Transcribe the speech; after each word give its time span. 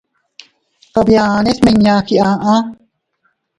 Kabiane 0.93 1.51
smiña 1.57 1.95
giaʼa. 2.07 2.53